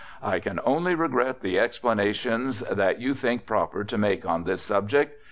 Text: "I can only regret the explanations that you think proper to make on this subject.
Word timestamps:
"I 0.23 0.39
can 0.39 0.59
only 0.65 0.95
regret 0.95 1.41
the 1.41 1.59
explanations 1.59 2.61
that 2.61 2.99
you 2.99 3.13
think 3.13 3.45
proper 3.45 3.83
to 3.83 3.97
make 3.99 4.25
on 4.25 4.45
this 4.45 4.63
subject. 4.63 5.19